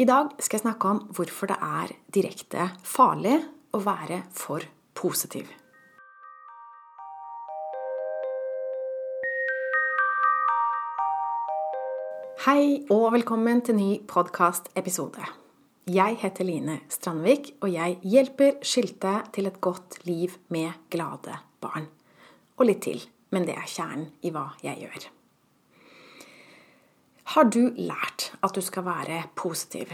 [0.00, 3.34] I dag skal jeg snakke om hvorfor det er direkte farlig
[3.76, 4.64] å være for
[4.96, 5.50] positiv.
[12.46, 15.28] Hei og velkommen til ny podkastepisode.
[15.92, 21.90] Jeg heter Line Strandvik, og jeg hjelper skilte til et godt liv med glade barn.
[22.56, 25.12] Og litt til, men det er kjernen i hva jeg gjør.
[27.32, 29.88] Har du lært at du skal være positiv?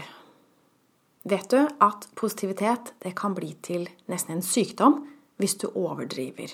[1.23, 4.97] Vet du at positivitet kan bli til nesten en sykdom
[5.39, 6.51] hvis du overdriver?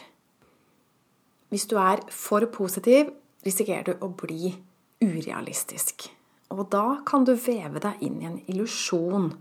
[1.49, 3.09] Hvis du er for positiv,
[3.41, 4.53] risikerer du å bli
[5.02, 6.05] urealistisk.
[6.53, 9.31] Og da kan du veve deg inn i en illusjon.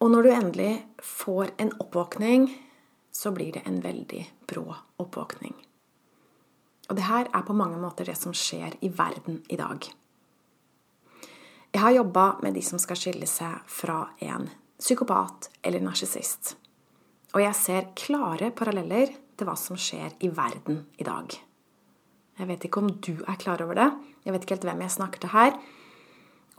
[0.00, 2.48] Og når du endelig får en oppvåkning,
[3.12, 4.70] så blir det en veldig brå
[5.04, 5.52] oppvåkning.
[6.88, 9.84] Og det her er på mange måter det som skjer i verden i dag.
[11.70, 14.48] Jeg har jobba med de som skal skille seg fra en
[14.80, 16.56] psykopat eller narsissist.
[17.30, 21.36] Og jeg ser klare paralleller til hva som skjer i verden i dag.
[22.40, 23.90] Jeg vet ikke om du er klar over det.
[24.24, 25.54] Jeg vet ikke helt hvem jeg snakker til her.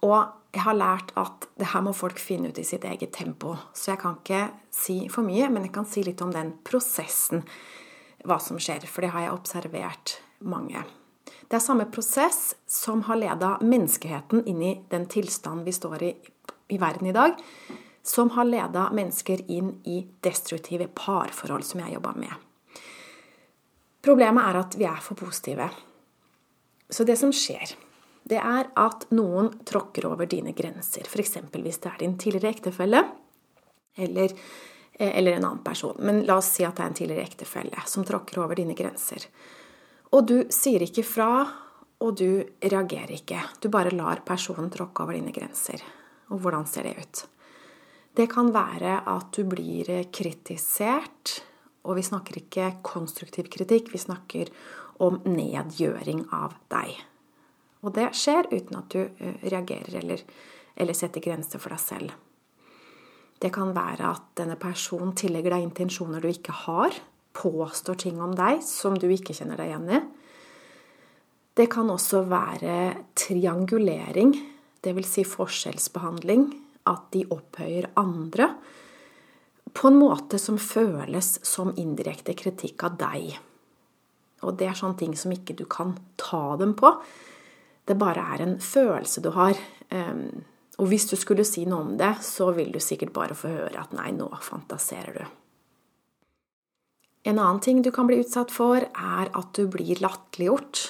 [0.05, 3.58] Og jeg har lært at det her må folk finne ut i sitt eget tempo.
[3.73, 7.43] Så jeg kan ikke si for mye, men jeg kan si litt om den prosessen,
[8.23, 8.88] hva som skjer.
[8.88, 10.86] For det har jeg observert mange.
[11.47, 16.11] Det er samme prosess som har leda menneskeheten inn i den tilstanden vi står i
[16.72, 17.31] i verden i dag,
[18.03, 22.33] som har leda mennesker inn i destruktive parforhold, som jeg jobba med.
[24.02, 25.67] Problemet er at vi er for positive.
[26.89, 27.76] Så det som skjer,
[28.23, 31.05] det er at noen tråkker over dine grenser.
[31.05, 31.38] F.eks.
[31.52, 33.03] hvis det er din tidligere ektefelle
[33.98, 34.33] eller,
[34.94, 36.00] eh, eller en annen person.
[36.00, 39.28] Men la oss si at det er en tidligere ektefelle som tråkker over dine grenser.
[40.12, 41.31] Og du sier ikke fra,
[42.02, 43.40] og du reagerer ikke.
[43.64, 45.84] Du bare lar personen tråkke over dine grenser.
[46.31, 47.22] Og hvordan ser det ut?
[48.17, 51.38] Det kan være at du blir kritisert,
[51.88, 54.52] og vi snakker ikke konstruktiv kritikk, vi snakker
[55.02, 56.98] om nedgjøring av deg.
[57.82, 60.26] Og det skjer uten at du eh, reagerer eller,
[60.76, 62.11] eller setter grenser for deg selv.
[63.42, 66.94] Det kan være at denne personen tillegger deg intensjoner du ikke har,
[67.33, 70.02] påstår ting om deg som du ikke kjenner deg igjen i.
[71.58, 72.75] Det kan også være
[73.17, 74.33] triangulering,
[74.83, 75.09] dvs.
[75.15, 76.49] Si forskjellsbehandling.
[76.89, 78.47] At de opphøyer andre
[79.77, 83.36] på en måte som føles som indirekte kritikk av deg.
[84.41, 86.89] Og det er sånne ting som ikke du kan ta dem på.
[87.86, 89.58] Det bare er en følelse du har.
[89.93, 90.41] Ehm,
[90.81, 93.83] og hvis du skulle si noe om det, så vil du sikkert bare få høre
[93.83, 95.40] at nei, nå fantaserer du.
[97.23, 100.82] En annen ting du kan bli utsatt for, er at du blir latterliggjort.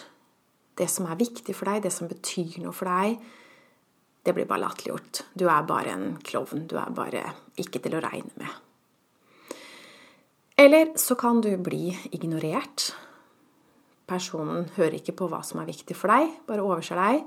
[0.79, 3.19] Det som er viktig for deg, det som betyr noe for deg,
[4.23, 5.23] det blir bare latterliggjort.
[5.35, 6.67] Du er bare en klovn.
[6.69, 7.25] Du er bare
[7.59, 8.59] ikke til å regne med.
[10.61, 12.91] Eller så kan du bli ignorert.
[14.07, 17.23] Personen hører ikke på hva som er viktig for deg, bare overser deg.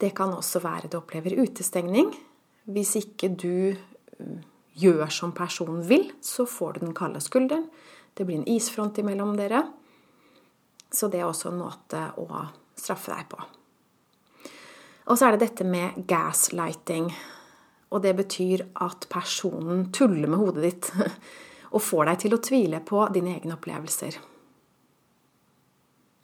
[0.00, 2.10] Det kan også være du opplever utestengning.
[2.66, 4.40] Hvis ikke du mm,
[4.80, 7.68] gjør som personen vil, så får du den kalde skulderen.
[8.16, 9.60] Det blir en isfront imellom dere.
[10.92, 12.26] Så det er også en måte å
[12.76, 13.40] straffe deg på.
[15.06, 17.10] Og så er det dette med gaslighting.
[17.92, 20.88] Og det betyr at personen tuller med hodet ditt
[21.74, 24.16] og får deg til å tvile på dine egne opplevelser.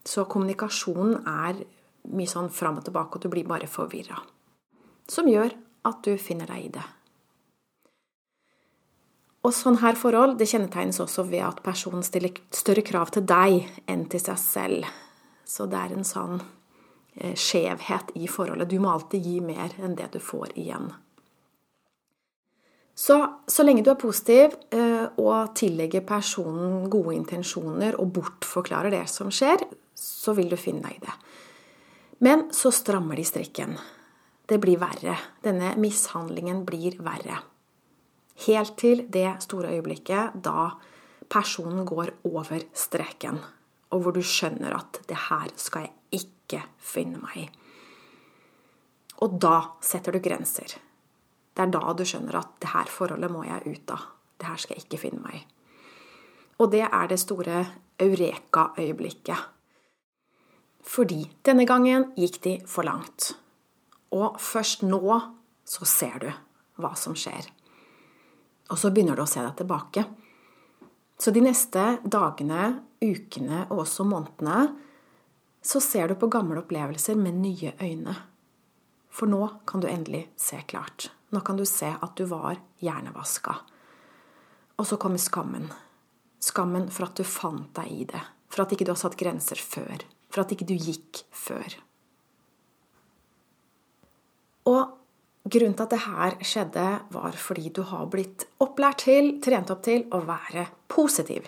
[0.02, 1.60] Så kommunikasjonen er
[2.10, 4.16] mye sånn fram og tilbake, og du blir bare forvirra.
[5.06, 5.52] Som gjør
[5.86, 6.82] at du finner deg i det.
[9.42, 13.64] Og sånn her forhold det kjennetegnes også ved at personen stiller større krav til deg
[13.90, 14.90] enn til seg selv.
[15.42, 16.36] Så det er en sånn
[17.18, 18.70] eh, skjevhet i forholdet.
[18.70, 20.92] Du må alltid gi mer enn det du får igjen.
[22.94, 23.16] Så,
[23.48, 29.32] så lenge du er positiv eh, og tillegger personen gode intensjoner og bortforklarer det som
[29.32, 29.64] skjer,
[29.98, 31.16] så vil du finne deg i det.
[32.22, 33.74] Men så strammer de strikken.
[34.46, 35.16] Det blir verre.
[35.42, 37.40] Denne mishandlingen blir verre.
[38.46, 40.70] Helt til det store øyeblikket da
[41.30, 43.38] personen går over streken,
[43.90, 47.50] og hvor du skjønner at 'det her skal jeg ikke finne meg i'.
[49.22, 50.78] Og da setter du grenser.
[51.56, 54.08] Det er da du skjønner at 'det her forholdet må jeg ut av'.
[54.38, 55.46] Det her skal jeg ikke finne meg i.
[56.58, 57.66] Og det er det store
[58.00, 59.38] eureka-øyeblikket.
[60.82, 63.36] Fordi denne gangen gikk de for langt.
[64.10, 65.20] Og først nå
[65.64, 66.32] så ser du
[66.82, 67.46] hva som skjer.
[68.72, 70.06] Og så begynner du å se deg tilbake.
[71.20, 72.70] Så de neste dagene,
[73.02, 74.72] ukene og også månedene
[75.62, 78.16] så ser du på gamle opplevelser med nye øyne.
[79.12, 81.10] For nå kan du endelig se klart.
[81.30, 83.54] Nå kan du se at du var hjernevaska.
[84.80, 85.68] Og så kommer skammen.
[86.42, 88.24] Skammen for at du fant deg i det.
[88.50, 90.02] For at ikke du har satt grenser før.
[90.32, 91.76] For at ikke du gikk før.
[94.72, 99.72] Og grunnen til at det her skjedde, var fordi du har blitt opplært til, trent
[99.74, 101.46] opp til, å være positiv.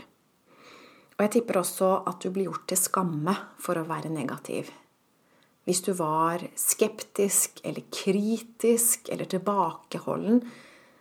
[1.15, 4.73] Og jeg tipper også at du blir gjort til skamme for å være negativ.
[5.65, 10.43] Hvis du var skeptisk eller kritisk eller tilbakeholden,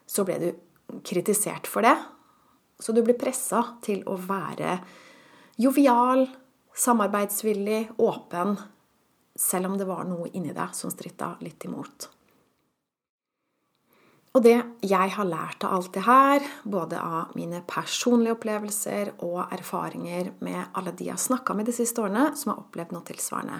[0.07, 1.95] så ble du kritisert for det.
[2.79, 4.77] Så du ble pressa til å være
[5.61, 6.25] jovial,
[6.73, 8.55] samarbeidsvillig, åpen,
[9.35, 12.09] selv om det var noe inni deg som stritta litt imot.
[14.33, 19.53] Og det jeg har lært av alt det her, både av mine personlige opplevelser og
[19.53, 23.05] erfaringer med alle de jeg har snakka med de siste årene, som har opplevd noe
[23.05, 23.59] tilsvarende,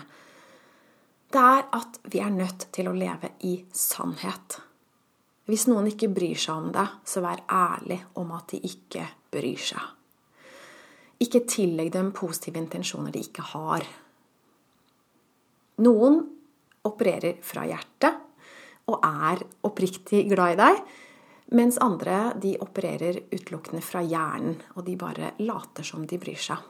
[1.34, 4.58] det er at vi er nødt til å leve i sannhet.
[5.50, 9.62] Hvis noen ikke bryr seg om det, så vær ærlig om at de ikke bryr
[9.62, 9.82] seg.
[11.22, 13.86] Ikke tillegg dem positive intensjoner de ikke har.
[15.86, 16.22] Noen
[16.86, 18.22] opererer fra hjertet
[18.90, 20.84] og er oppriktig glad i deg.
[21.54, 26.70] Mens andre de opererer utelukkende fra hjernen, og de bare later som de bryr seg.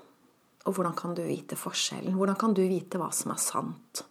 [0.64, 2.16] Og hvordan kan du vite forskjellen?
[2.16, 4.04] Hvordan kan du vite hva som er sant?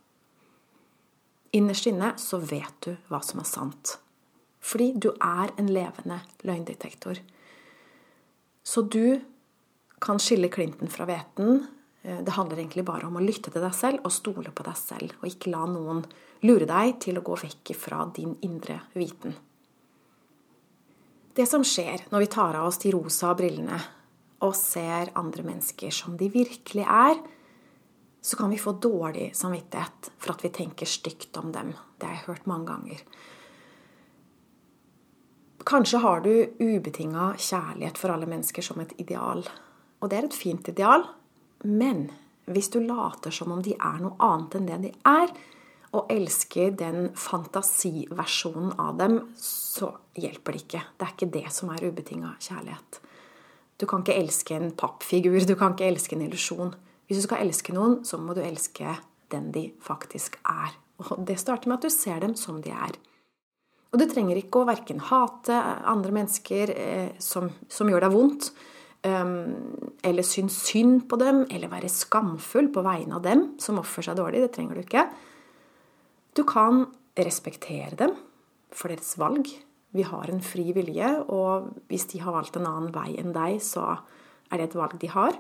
[1.52, 3.96] Innerst inne så vet du hva som er sant.
[4.62, 7.18] Fordi du er en levende løgndetektor.
[8.62, 9.20] Så du
[10.02, 11.64] kan skille klinten fra hveten.
[12.02, 14.78] Eh, det handler egentlig bare om å lytte til deg selv og stole på deg
[14.78, 16.02] selv, og ikke la noen
[16.46, 19.34] lure deg til å gå vekk fra din indre viten.
[21.32, 23.78] Det som skjer når vi tar av oss de rosa brillene
[24.42, 27.20] og ser andre mennesker som de virkelig er,
[28.22, 31.72] så kan vi få dårlig samvittighet for at vi tenker stygt om dem.
[31.98, 33.00] Det har jeg hørt mange ganger.
[35.66, 39.42] Kanskje har du ubetinga kjærlighet for alle mennesker som et ideal.
[40.02, 41.06] Og det er et fint ideal,
[41.62, 42.08] men
[42.50, 45.32] hvis du later som om de er noe annet enn det de er,
[45.92, 50.84] og elsker den fantasiversjonen av dem, så hjelper det ikke.
[50.96, 53.00] Det er ikke det som er ubetinga kjærlighet.
[53.76, 56.72] Du kan ikke elske en pappfigur, du kan ikke elske en illusjon.
[57.06, 58.96] Hvis du skal elske noen, så må du elske
[59.32, 60.72] den de faktisk er.
[61.02, 62.96] Og det starter med at du ser dem som de er.
[63.92, 65.56] Og du trenger ikke å verken hate
[65.88, 68.48] andre mennesker eh, som, som, gjør deg vondt,
[69.02, 74.20] eller synes synd på dem, eller være skamfull på vegne av dem som oppfører seg
[74.20, 74.44] dårlig.
[74.44, 75.06] Det trenger du ikke.
[76.38, 76.84] Du kan
[77.18, 78.14] respektere dem
[78.72, 79.50] for deres valg.
[79.92, 83.58] Vi har en fri vilje, og hvis de har valgt en annen vei enn deg,
[83.60, 83.90] så
[84.52, 85.36] er det et valg de har.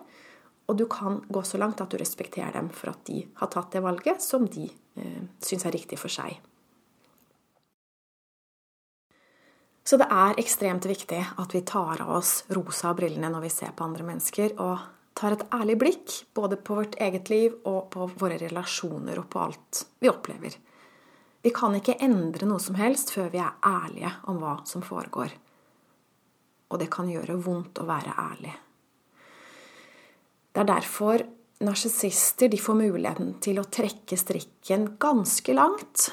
[0.68, 3.72] Og du kan gå så langt at du respekterer dem for at de har tatt
[3.72, 6.38] det valget som de eh, syns er riktig for seg.
[9.84, 13.72] Så det er ekstremt viktig at vi tar av oss rosa brillene når vi ser
[13.74, 14.78] på andre mennesker, og
[15.18, 19.42] tar et ærlig blikk både på vårt eget liv og på våre relasjoner og på
[19.42, 20.54] alt vi opplever.
[21.42, 25.34] Vi kan ikke endre noe som helst før vi er ærlige om hva som foregår.
[26.70, 28.52] Og det kan gjøre vondt å være ærlig.
[30.52, 31.24] Det er derfor
[31.62, 36.08] narsissister får muligheten til å trekke strikken ganske langt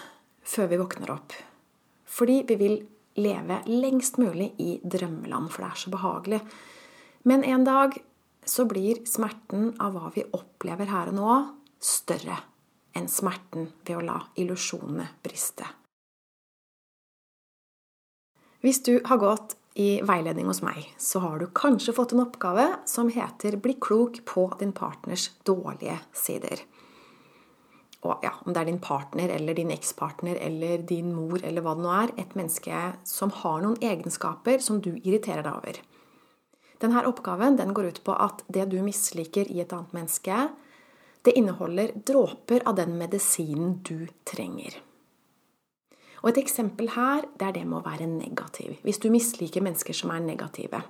[0.46, 1.36] før vi våkner opp.
[2.10, 2.78] Fordi vi vil
[3.16, 6.42] leve lengst mulig i drømmeland, for det er så behagelig.
[7.24, 7.98] Men en dag
[8.46, 11.34] så blir smerten av hva vi opplever her og nå,
[11.80, 12.38] større
[12.98, 15.68] enn smerten ved å la illusjonene briste.
[18.60, 22.66] Hvis du har gått i veiledning hos meg, så har du kanskje fått en oppgave
[22.90, 26.66] som heter 'Bli klok på din partners dårlige sider'.
[28.08, 31.76] Og ja, Om det er din partner eller din ekspartner eller din mor eller hva
[31.76, 35.80] det nå er, et menneske som har noen egenskaper som du irriterer deg over.
[36.80, 40.48] Denne oppgaven den går ut på at det du misliker i et annet menneske,
[41.28, 44.80] det inneholder dråper av den medisinen du trenger.
[46.24, 48.80] Og Et eksempel her det er det med å være negativ.
[48.84, 50.82] Hvis du misliker mennesker som er negative,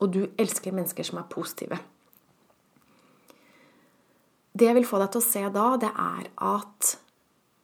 [0.00, 1.78] og du elsker mennesker som er positive
[4.56, 6.92] Det jeg vil få deg til å se da, det er at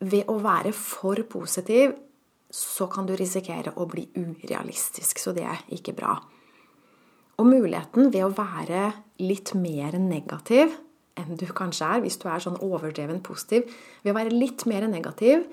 [0.02, 1.94] ved å være for positiv,
[2.52, 5.20] så kan du risikere å bli urealistisk.
[5.22, 6.18] Så det er ikke bra.
[7.40, 8.90] Og muligheten ved å være
[9.22, 10.74] litt mer negativ
[11.20, 13.68] enn du kanskje er, hvis du er sånn overdreven positiv.
[14.02, 15.44] Ved å være litt mer negativ,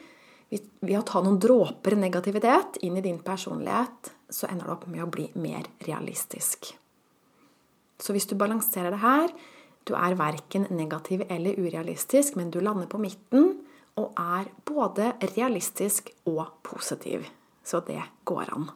[0.50, 5.04] ved å ta noen dråper negativitet inn i din personlighet, så ender det opp med
[5.04, 6.72] å bli mer realistisk.
[8.00, 9.34] Så hvis du balanserer det her,
[9.90, 13.56] du er verken negativ eller urealistisk, men du lander på midten,
[14.00, 17.26] og er både realistisk og positiv.
[17.66, 18.70] Så det går an.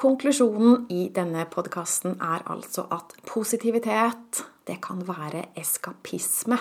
[0.00, 6.56] Konklusjonen i denne podkasten er altså at positivitet, det kan være eskapisme.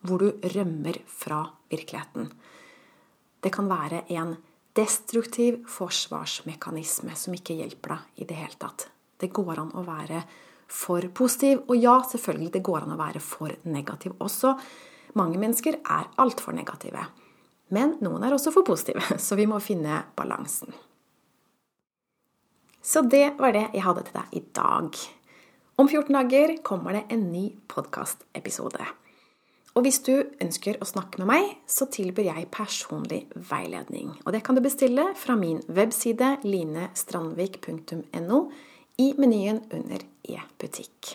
[0.00, 2.30] Hvor du rømmer fra virkeligheten.
[3.42, 4.36] Det kan være en
[4.78, 8.86] destruktiv forsvarsmekanisme som ikke hjelper deg i det hele tatt.
[9.18, 10.22] Det går an å være
[10.68, 11.64] for positiv.
[11.68, 14.54] Og ja, selvfølgelig, det går an å være for negativ også.
[15.18, 17.06] Mange mennesker er altfor negative.
[17.74, 20.72] Men noen er også for positive, så vi må finne balansen.
[22.88, 25.02] Så det var det jeg hadde til deg i dag.
[25.78, 28.86] Om 14 dager kommer det en ny podkastepisode.
[29.76, 33.20] Og hvis du ønsker å snakke med meg, så tilbyr jeg personlig
[33.50, 34.10] veiledning.
[34.24, 38.40] Og det kan du bestille fra min webside linestrandvik.no
[38.98, 41.14] i menyen under e-butikk.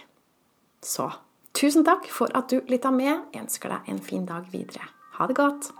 [0.84, 1.12] Så
[1.56, 3.30] tusen takk for at du lytta med.
[3.34, 4.88] Jeg ønsker deg en fin dag videre.
[5.20, 5.74] Ha det godt.